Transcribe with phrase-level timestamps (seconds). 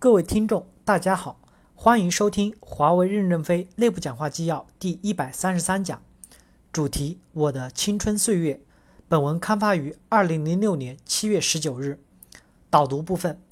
[0.00, 1.38] 各位听众，大家好，
[1.74, 6.00] 欢迎收听华为任正非内部讲话纪要第一百三十三讲，
[6.72, 8.62] 主题：我的青春岁月。
[9.10, 12.00] 本文刊发于二零零六年七月十九日。
[12.70, 13.42] 导读部分：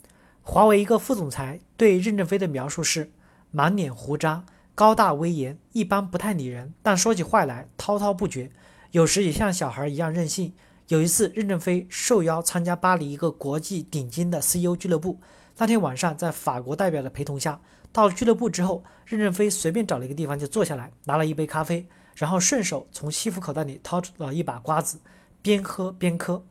[0.40, 3.12] 华为一个副总裁对任正非的描述是：
[3.50, 8.50] 满脸胡渣，高大威严，一般不太理人，但说起话来滔滔不绝，
[8.92, 10.54] 有时也像小孩一样任性。
[10.86, 15.20] 有一次，任正非受邀参加巴黎一个国际顶尖的 CEO 俱乐部。
[15.60, 17.60] 那天晚上，在法国代表的陪同下，
[17.92, 25.00] 到了俱乐部之后，任正非随便找了一个地方就坐下来，拿了一杯咖啡，然后顺手从西服口袋里掏出了一把瓜子，
[25.42, 26.44] 边喝边嗑。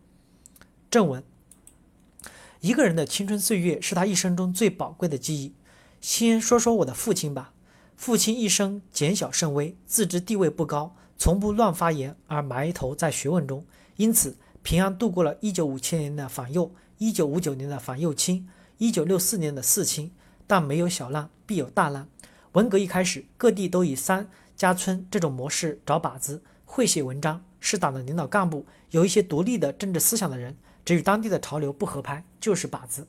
[0.91, 1.23] 正文：
[2.59, 5.53] 一个人的青春岁月是他一生中最宝贵的记忆。
[6.01, 7.53] 先说说我的父亲吧。
[7.95, 13.65] 父亲一生谨小慎微，自知地位不高，从不乱发言，而埋头在学问中。
[13.95, 18.47] 因此，平安度过了1957年的反右、1959年的反右倾、
[18.79, 20.11] 1964年的四清，
[20.45, 22.07] 但没有小浪，必有大浪。
[22.53, 33.07] 文革一开始，各地都以三家村这种模式找靶子，会写文章，是党的领导干部，有一些独立的政治思想的人，只与当地的潮流不合拍，就是靶子。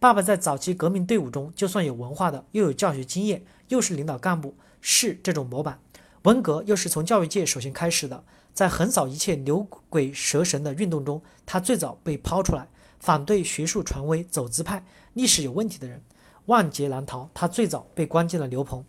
[0.00, 5.80] 爸爸在早期革命队伍中，就算有文化的，又有教学经验，又是领导干部，是这种模板。
[6.22, 8.24] 文革又是从教育界首先开始的。
[8.52, 12.66] 在横扫一切牛鬼蛇神的运动中，他最早被抛出来，
[12.98, 16.02] 反对学术权威、走资派、历史有问题的人，
[16.46, 17.30] 万劫难逃。
[17.32, 18.84] 他最早被关进了牛棚，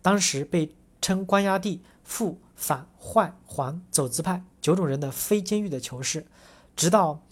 [0.00, 6.26] 当时被称关押地、负、反、坏、还、走资派九种人的非监狱的囚室，
[6.74, 7.22] 直到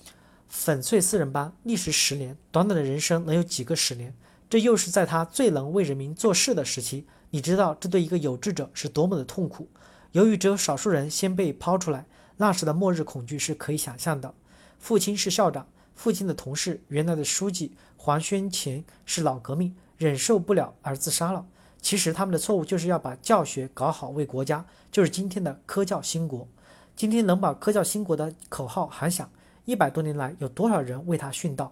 [0.48, 2.36] 粉碎四人帮，历时十年。
[2.50, 4.14] 短短的人生能有几个十年？
[4.48, 7.06] 这又是在他最能为人民做事的时期。
[7.30, 9.68] 你知道这对一个有志者是多么的痛苦？
[10.10, 12.06] 由于只有少数人先被抛出来，
[12.38, 14.34] 那时的末日恐惧是可以想象的。
[14.80, 15.68] 父亲是校长，
[16.00, 21.44] 父亲的同事原来的书记黄宣乾是老革命，忍受不了而自杀了。
[21.82, 26.48] 其实他们的错误就是要把教学搞好，为国家，就是今天的科教兴国。
[26.96, 29.30] 今天能把科教兴国的口号喊响，
[29.66, 31.70] 一百多年来有多少人为他殉道？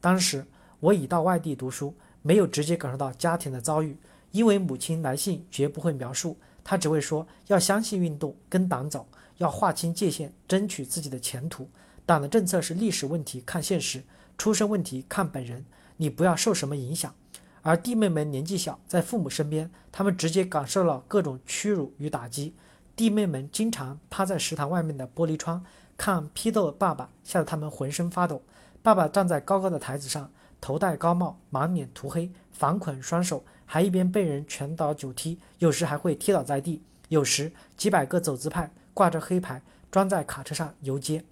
[0.00, 0.44] 当时
[0.80, 3.96] 我已到外地读书，没有直接感受到家庭的遭遇，
[4.32, 6.36] 因为母亲来信绝不会描述。
[6.64, 9.06] 他只会说要相信运动，跟党走，
[9.38, 11.70] 要划清界限，争取自己的前途。
[12.06, 14.02] 党的政策是历史问题看现实，
[14.36, 15.64] 出身问题看本人。
[15.96, 17.14] 你不要受什么影响。
[17.62, 22.54] 而弟妹们年纪小，在父母身边，他们直接感受了各种屈辱与打击。
[22.96, 25.64] 弟妹们经常趴在食堂外面的玻璃窗
[25.96, 28.42] 看批斗爸爸，吓得他们浑身发抖。
[28.82, 33.44] 爸爸站在高高的台子上，头戴高帽，满脸涂黑，反捆双手。
[33.66, 41.22] 还一边被人拳打脚踢，有时还会踢倒在地，有时几百个走资派挂着黑牌装在卡车上游街。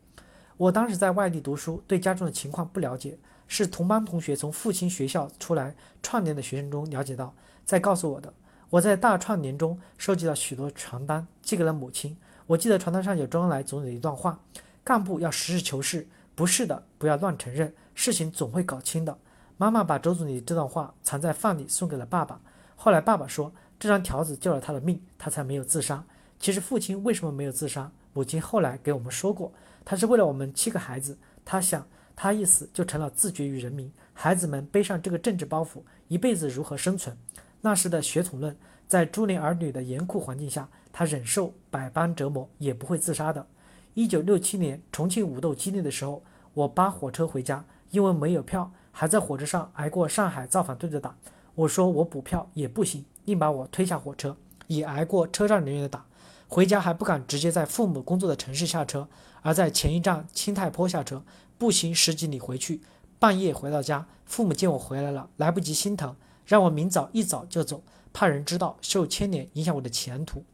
[0.59, 7.33] 我当时在外地读书，对家中的情况不了解，是同班同学从父亲学校出来串联的学生中了解到，
[7.65, 8.33] 再告诉我的。
[8.71, 12.17] 我在大串联中收集了许多传单，寄给了母亲。
[12.49, 14.41] 我记得传单上有周恩来总理的一段话：
[14.83, 19.17] 干部要实事求是，不是的不要乱承认，事情总会搞清的。
[19.57, 22.41] 妈妈把周总理这段话藏在饭里，送给了爸爸。
[22.75, 26.05] 后来爸爸说，这张条子救了他的命，他才没有自杀。
[26.41, 27.91] 其实父亲为什么没有自杀？
[28.13, 29.53] 母亲后来给我们说过，
[29.91, 31.17] 他是为了我们七个孩子。
[31.47, 37.17] 他想，他一死就成了自绝于人民，孩子们背上这个政治包袱，一辈子如何生存？
[37.63, 38.55] 那时的血统论，
[38.87, 43.47] 在株连儿女的严酷环境下，他忍受百般折磨也不会自杀的。
[43.95, 46.23] 一九六七年重庆武斗激烈的时候，
[46.53, 48.71] 我扒火车回家，因为没有票。
[48.93, 51.17] 还在火车上挨过上海造反队的打，
[51.55, 56.05] 我说我补票也不行，硬把我推下火车，也挨过车站人员的打，
[56.47, 59.09] 回家还不敢直接在父母工作的城市下车，
[59.49, 61.25] 而在前一站青太坡下车，
[61.57, 62.83] 步行十几里回去，
[63.19, 66.15] 半夜回到家，父母见我回来了，来不及心疼，
[66.45, 67.83] 让我明早一早就走，
[68.13, 70.45] 怕人知道受牵连影响我的前途。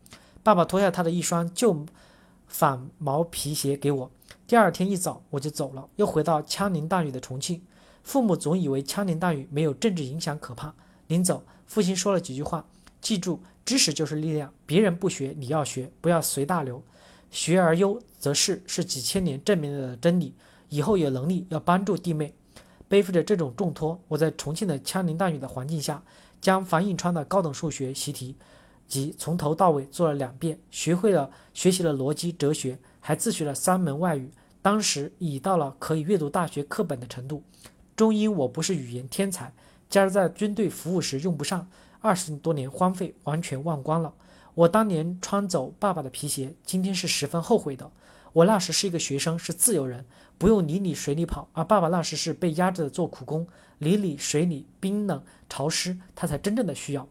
[0.44, 1.84] 爸爸脱下他的一双旧
[2.47, 4.09] 反毛皮鞋给我，
[4.47, 7.60] 第二天一早我就走了，又回到枪林弹雨的重庆。
[8.04, 10.72] 父母总以为枪林弹雨没有政治影响可怕。
[11.09, 12.65] 临走，父亲说了几句话
[13.03, 16.80] ：“记住，知识就是力量，别人不学你要学，不要随大流。
[17.34, 20.33] 学而优则仕，是几千年证明的真理。
[20.69, 22.33] 以后有能力要帮助弟妹。”
[22.86, 26.01] 背负着这种重托，我在重庆的枪林弹雨的环境下，
[26.41, 28.36] 将樊应川的高等数学习题
[28.86, 34.31] 及从头到尾做了两遍，学会了学习了逻辑哲学，还自学了三门外语。
[34.63, 37.42] 当时已到了可以阅读大学课本的程度。
[37.97, 39.53] 终因我不是语言天才，
[39.91, 41.69] 加而在军队服务时用不上，
[42.01, 44.15] 二十多年荒废，完全忘光了。
[44.54, 47.91] 我当年穿走爸爸的皮鞋，今天是十分后悔的。
[48.33, 50.04] 我那时是一个学生，是自由人，
[50.39, 53.48] 不用泥里水里跑，而爸爸那时是被压着做苦工，
[53.78, 57.09] 泥里水里冰冷潮湿，他才真正的需要。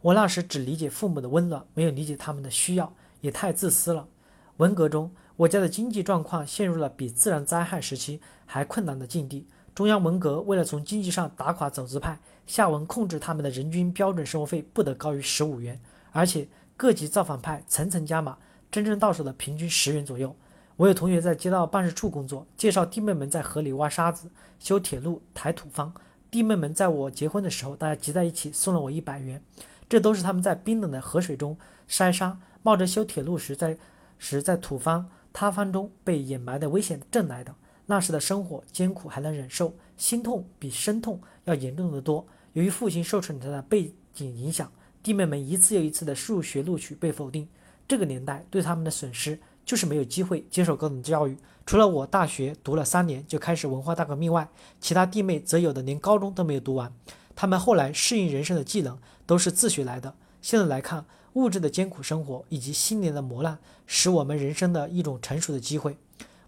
[0.00, 4.08] 我那时只理解父母的温暖，没有理解他们的需要，也太自私了。
[4.56, 9.46] 文革中，我家的经济状况陷入了比自然灾害时期还困难的境地。
[9.74, 15.80] 中央文革为了从经济上打垮走资派，下文控制他们的人均标准生活费不得高于十五元，
[16.12, 18.38] 而且各级造反派层层加码，
[18.70, 20.34] 真正到手的平均十元左右。
[20.76, 25.92] 我有同学在街道办事处工作，介绍弟妹们在河里挖沙子、修铁路、抬土方。
[26.30, 29.42] 弟妹们在我结婚的时候，大家集在一起送了我一百元，
[29.88, 31.56] 这都是他们在冰冷的河水中
[31.88, 33.76] 筛沙，冒着修铁路时在
[34.18, 37.54] 时在土方塌方中被掩埋的危险挣来的。
[37.86, 42.26] 那时的生活艰苦还能忍受，心痛比生痛要严重的多。
[42.52, 44.70] 由于父亲受成他的背景影响，
[45.08, 47.48] 弟妹们一次又一次的入学录取被否定。
[47.88, 51.34] 这个年代对他们的损失就是没有机会接受高等教育。
[51.64, 54.46] 除了我大学读了三年就开始文化大革命外，
[54.82, 56.92] 其他弟妹则有的连高中都没有读完。
[57.34, 60.14] 他们后来适应人生的技能都是自学来的。
[60.42, 63.56] 现在来看，物质的艰苦生活以及心灵的磨难，
[63.86, 65.96] 使我们人生的一种成熟的机会。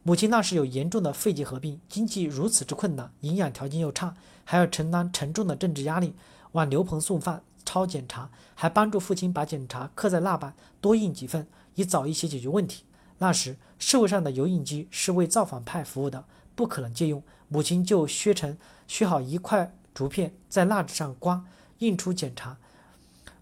[0.03, 4.15] 母亲那时有严重的肺结核病，经济如此之困难，营养条件又差，
[4.45, 6.13] 还要承担沉重的政治压力，
[6.53, 11.47] 往牛棚送饭、抄检查，还帮助父亲把检查刻在蜡板，多印几份，
[11.77, 12.83] 以早一些解决问题。
[13.19, 16.25] 那时社会上的油印机是为造反派服务的，
[16.57, 18.59] 不可能借用，母亲就削成
[18.89, 21.45] 削好一块竹片，在蜡纸上刮，
[21.79, 22.57] 印出检查。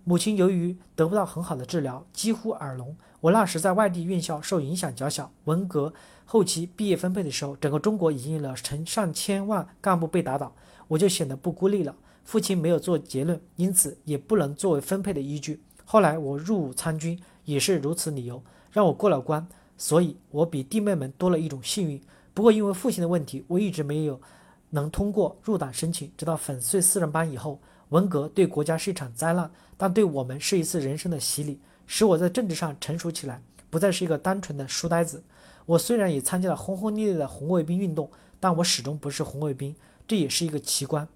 [0.04, 2.94] 母亲由于得不到很好的治疗，几乎耳聋。
[3.20, 5.32] 我那时在外地院校，受影响较小。
[5.44, 5.94] 文革
[6.26, 10.52] 后期毕业分配的时候，整个中国已经有了成上千万干部被打倒，
[10.88, 11.96] 我就显得不孤立了。
[12.28, 15.62] 父亲没有做结论，因此也不能作为分配的依据。
[15.86, 19.48] 后来我入伍参军，也是如此理由，让我过了关，
[19.78, 21.98] 所以我比弟妹们多了一种幸运。
[22.34, 24.20] 不过因为父亲的问题，我一直没有
[24.69, 26.12] 能通过入党申请。
[26.19, 27.58] 直到粉碎四人帮以后，
[27.88, 31.58] 文革对国家是一场灾难，但对我们是一次人生的洗礼。
[31.86, 35.25] 使我在政治上成熟起来，不再是一个单纯的书呆子。
[35.64, 39.75] 我虽然也参加了轰轰烈烈的红卫兵运动，但我始终不是红卫兵，
[40.06, 41.08] 这也是一个奇观。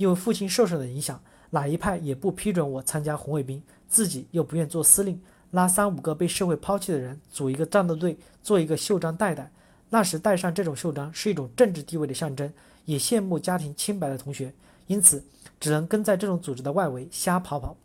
[0.00, 5.20] 因为父亲受受的影响，哪一派也不批准我参加红卫兵，自己又不愿做司令，
[5.50, 9.52] 拉三五个被社会抛弃的人组一个战斗队，做一个袖章带带。
[9.90, 12.50] 那时带上这种袖章是一种政治地位的象征，
[12.86, 14.54] 也羡慕家庭清白的同学，
[14.86, 15.22] 因此
[15.60, 17.76] 只能跟在这种组织的外围瞎跑跑。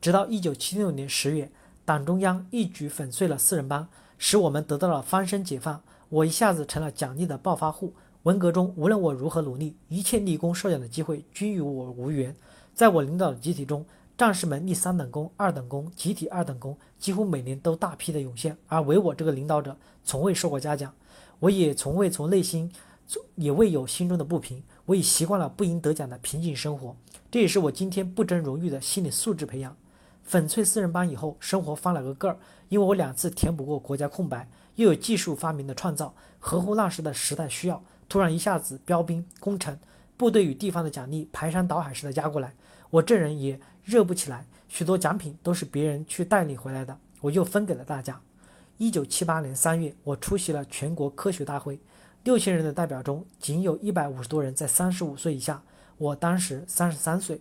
[0.00, 1.50] 直到一九七六年十月，
[1.84, 5.82] 党中央一举粉碎了四人帮，使我们得到了翻身解放。
[6.08, 7.94] 我一下子成了奖励的暴发户。
[8.24, 12.34] 文革中，无论我如何努力，一切立功受奖的机会均与我无缘。
[12.74, 13.84] 在我领导的集体中，
[14.16, 18.56] 战士们立三等功、二等功，集体二等功，几乎每年都大批的涌现。
[18.66, 20.90] 而唯我这个领导者，从未受过嘉奖。
[21.38, 22.72] 我也从未从内心，
[23.34, 24.62] 也未有心中的不平。
[24.86, 26.96] 我已习惯了不应得奖的平静生活，
[27.30, 29.76] 这也是我今天不争荣誉的心理素质培养。
[30.22, 32.38] 粉碎四人帮以后，生活翻了个个儿。
[32.70, 39.78] 因为我两次填补过国家空白，又有技术发明的创造，合乎那时的时代需要，突然一下子标兵攻城，
[40.16, 42.54] 部队与地方的奖励排山倒海似的压过来，
[42.90, 44.46] 我这人也热不起来。
[44.68, 48.20] 许多奖品都是别人去代理回来的，我又分给了大家。
[48.76, 51.78] 一九七八年三月，我出席了全国科学大会，
[52.24, 55.62] 六千人的代表中，仅有一百五十多人在三十五岁以下，
[55.96, 57.40] 我当时三十三岁。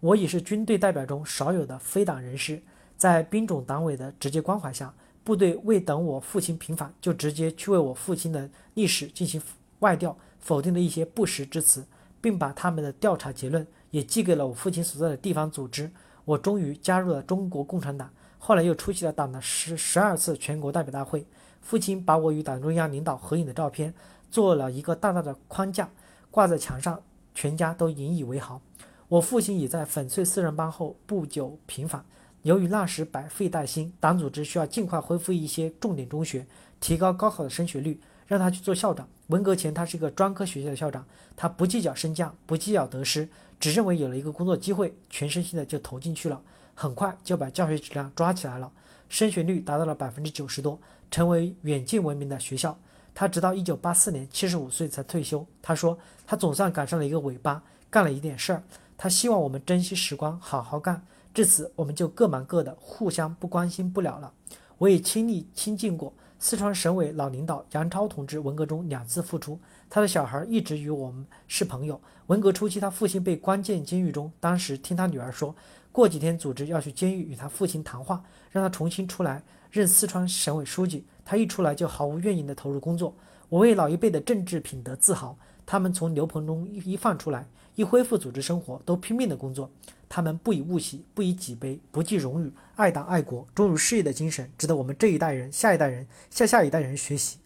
[0.00, 2.60] 我已是军队代表中少有的非党人士，
[2.96, 9.40] 在兵种党委的直接关怀下，部队未等我父亲平反，就直接去为我父亲的历史进行
[9.84, 11.84] 外调，否定了一些不实之词，
[12.22, 15.90] 并把他们的调查结论也寄给了我父亲所在的地方组织。
[16.24, 21.26] 我终于加入了中国共产党，后来又出席了党的十十二次全国代表大会。
[21.60, 23.92] 父亲把我与党中央领导合影的照片
[24.30, 25.90] 做了一个大大的框架，
[26.30, 26.98] 挂在墙上，
[27.34, 28.60] 全家都引以为豪。
[29.08, 32.02] 我父亲已在粉碎四人帮后不久平反。
[32.42, 36.46] 由于那时百废待兴，党组织需要尽快恢复一些重点中学，
[36.80, 39.08] 提高高考的升学率，让他去做校长。
[39.28, 41.04] 文革前，他是一个专科学校的校长，
[41.36, 43.28] 他不计较升降，不计较得失，
[43.58, 46.40] 只认为有了一个工作机会，全身心的就投进去了。
[46.74, 48.70] 很快就把教学质量抓起来了，
[49.08, 50.78] 升学率达到了百分之九十多，
[51.10, 52.76] 成为远近闻名的学校。
[53.14, 55.46] 他直到一九八四年七十五岁才退休。
[55.62, 58.62] 他说，他总算赶上了一个尾巴，干了一点事儿。
[58.98, 61.00] 他希望我们珍惜时光，好好干。
[61.32, 64.32] 至此，我们就各忙各的，互相不关心不了了。
[64.78, 66.12] 我也亲历亲近过
[66.46, 69.58] 四川省委老领导杨超同志，文革中两次复出，
[69.88, 71.98] 他的小孩一直与我们是朋友。
[72.26, 75.56] 文革初期，他父亲被关进监狱中，当时听他女儿说
[75.90, 83.16] 过几天组织要去监狱与他父亲谈话，让他重新出来，任四川省委书记，他一出来就毫无怨言地投入工作。
[83.48, 89.70] 我为老一辈的政治品德自豪，他们从牛棚中一一放出来，一恢复组织生活，都拼命的工作。
[90.08, 97.38] 他们不以物喜，不以己悲，不计荣誉，爱党爱国，忠于事业的精神，值得我们这一代人、下一代人、下下一代人学习。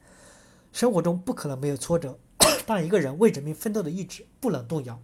[0.72, 2.18] 生活中不可能没有挫折，
[2.66, 5.00] 但一个人为人民奋斗的意志不能动摇。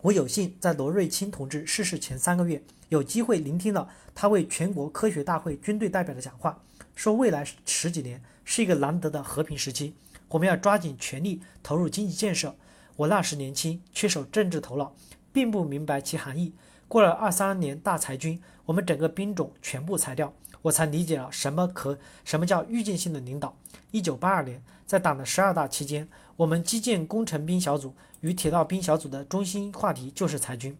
[0.00, 6.62] 我有幸在罗瑞卿同志逝世前三个月，有机会聆听了他为全国科学大会军队代表的讲话，
[6.94, 9.94] 说未来十几年是一个难得的和平时期，
[10.28, 12.54] 我们要抓紧全力投入经济建设。
[12.96, 14.94] 我那时年轻，缺少政治头脑，
[15.32, 16.54] 并不明白其含义。
[16.86, 20.32] 过了二三年大裁军，我们整个兵种全部裁掉，
[20.62, 23.56] 我才理解了什么可什么叫预见性的领导。
[23.90, 27.94] 一九八二年，在党的十二大期间，我们基建工程兵小组。
[28.20, 30.76] 与铁道兵小组的中心话题就是裁军，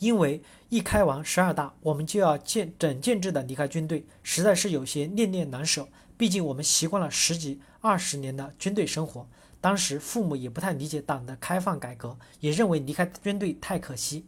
[0.00, 5.88] 因为一开完十二大，我们就要建整建制的离开军队，实在是有些恋恋难舍。
[6.20, 9.26] 毕竟我们习惯了十几二十年的军队生活，
[9.58, 14.26] 当时父母也不太理解党的开放改革，也认为离开军队太可惜。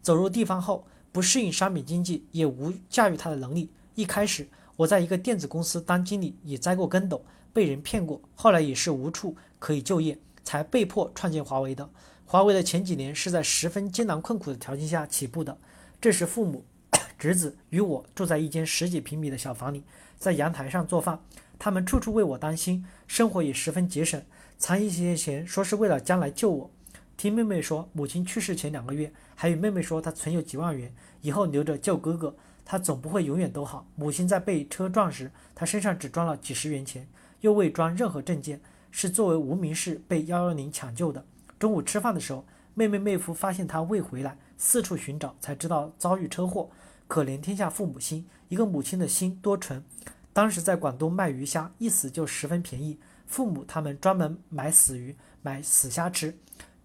[0.00, 3.68] 走入地方后，不适应商品经济，也无驾驭它的能力。
[3.96, 10.18] 一开始我在一个电子公司当经理，也栽过跟斗，被人骗过，后来也是无处可以就业。
[10.42, 11.90] 才被迫创建华为的。
[12.24, 15.58] 华为的前几年是在十分艰难困苦的条件下起步的。
[16.00, 16.64] 这时，父母、
[17.18, 19.82] 侄子与我住在一间十几平米的小房里，
[20.18, 21.20] 在阳台上做饭。
[21.58, 24.22] 他们处处为我担心，生活也十分节省，
[24.58, 26.70] 藏一些钱，说是为了将来救我。
[27.16, 32.34] 听妹妹说，母亲去世前两个月，还与妹妹说她存有几万元，以后留着救哥哥。
[32.68, 33.86] 他总不会永远都好。
[33.94, 37.08] 母亲在被车撞时，他身上只装了几十元钱，
[37.40, 38.60] 又未装任何证件。
[38.90, 41.24] 是作为无名氏被幺幺零抢救的。
[41.58, 42.44] 中午吃饭的时候，
[42.74, 46.70] 妹妹妹夫发现他未回来，四处寻找，才知道遭遇车祸。
[47.06, 49.82] 可怜天下父母心，一个母亲的心多纯。
[50.32, 52.98] 当时在广东卖鱼虾，一死就十分便宜。
[53.26, 56.36] 父母他们专门买死鱼、买死虾吃，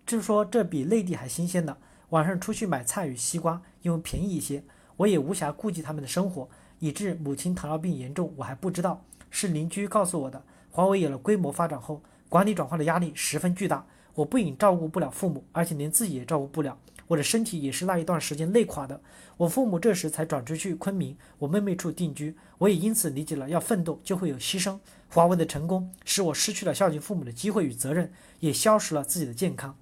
[0.05, 1.77] 就说这比内地还新鲜呢。
[2.09, 4.63] 晚上出去买菜与西瓜，因为便宜一些。
[4.97, 6.49] 我也无暇顾及他们的生活，
[6.79, 10.43] 以致母亲糖尿病严重，我还不知道，是邻居告诉我的。
[10.69, 13.85] 华为有了规模发展后，管理转化的压力十分巨大。
[14.13, 16.77] 我不仅照顾不了父母，而且连自己也照顾不了。
[17.11, 19.01] 我的身体也是那一段时间累垮的。
[19.35, 22.33] 我父母这时才转出去昆明，我妹妹处定居。
[22.57, 24.79] 我也因此理解了，要奋斗就会有牺牲。
[25.09, 29.75] 华为的成功使我失去了孝敬父母的机会与责任，也消失了自己的健康。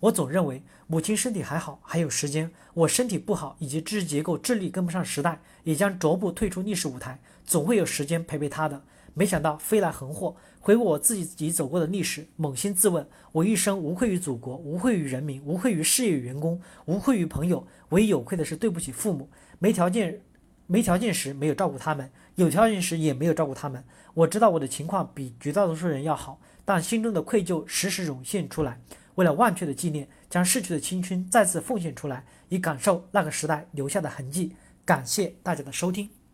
[0.00, 2.50] 我总认为母亲身体还好，还有时间。
[2.72, 7.20] 我身体不好，以及知识结构、智力跟不上时代，也将逐步退出历史舞台。
[7.44, 8.82] 总会有时间陪陪她的。
[9.18, 19.30] 没想到飞来横祸，回顾我自己己走过的历史，扪心自问，我一生无愧于祖国，无愧于人民，无愧于事业与员工，无愧于朋友，唯一有愧的是对不起父母。
[19.58, 20.20] 没条件，
[20.66, 23.82] 没条件时没有照顾他们，有条件时也没有照顾他们。
[24.12, 28.78] 我知道我的情况比绝大多数人要好，但心中的愧疚时时涌现出来。
[29.14, 34.54] 为了忘却的纪念，将逝去的青春再次奉献出来，以感受那个时代留下的痕迹。
[34.84, 36.25] 感谢大家的收听。